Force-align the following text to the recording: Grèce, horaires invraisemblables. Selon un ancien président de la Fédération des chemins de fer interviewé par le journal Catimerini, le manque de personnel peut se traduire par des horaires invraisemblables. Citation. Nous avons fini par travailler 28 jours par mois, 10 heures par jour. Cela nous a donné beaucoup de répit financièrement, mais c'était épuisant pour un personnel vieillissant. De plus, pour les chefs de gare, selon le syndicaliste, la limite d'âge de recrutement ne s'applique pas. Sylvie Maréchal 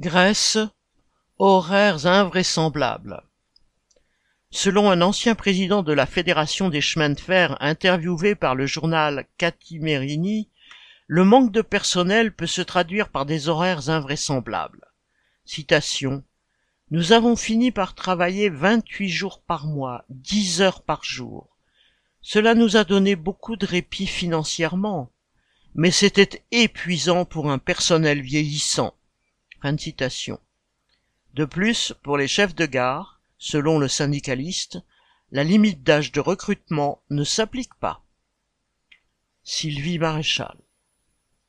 Grèce, 0.00 0.56
horaires 1.38 2.06
invraisemblables. 2.06 3.22
Selon 4.50 4.90
un 4.90 5.02
ancien 5.02 5.34
président 5.34 5.82
de 5.82 5.92
la 5.92 6.06
Fédération 6.06 6.70
des 6.70 6.80
chemins 6.80 7.10
de 7.10 7.20
fer 7.20 7.58
interviewé 7.60 8.34
par 8.34 8.54
le 8.54 8.64
journal 8.64 9.26
Catimerini, 9.36 10.48
le 11.06 11.24
manque 11.24 11.52
de 11.52 11.60
personnel 11.60 12.34
peut 12.34 12.46
se 12.46 12.62
traduire 12.62 13.10
par 13.10 13.26
des 13.26 13.50
horaires 13.50 13.90
invraisemblables. 13.90 14.86
Citation. 15.44 16.24
Nous 16.90 17.12
avons 17.12 17.36
fini 17.36 17.70
par 17.70 17.94
travailler 17.94 18.48
28 18.48 19.10
jours 19.10 19.42
par 19.42 19.66
mois, 19.66 20.06
10 20.08 20.62
heures 20.62 20.82
par 20.82 21.04
jour. 21.04 21.58
Cela 22.22 22.54
nous 22.54 22.78
a 22.78 22.84
donné 22.84 23.16
beaucoup 23.16 23.56
de 23.56 23.66
répit 23.66 24.06
financièrement, 24.06 25.12
mais 25.74 25.90
c'était 25.90 26.42
épuisant 26.52 27.26
pour 27.26 27.50
un 27.50 27.58
personnel 27.58 28.22
vieillissant. 28.22 28.94
De 31.34 31.44
plus, 31.44 31.94
pour 32.02 32.16
les 32.16 32.28
chefs 32.28 32.54
de 32.54 32.66
gare, 32.66 33.20
selon 33.38 33.78
le 33.78 33.88
syndicaliste, 33.88 34.78
la 35.30 35.44
limite 35.44 35.82
d'âge 35.82 36.12
de 36.12 36.20
recrutement 36.20 37.02
ne 37.10 37.24
s'applique 37.24 37.74
pas. 37.74 38.04
Sylvie 39.42 39.98
Maréchal 39.98 40.56